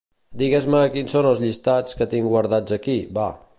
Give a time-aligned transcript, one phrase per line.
[0.41, 3.31] Digues-me quins son els llistats que tinc guardats aquí, va.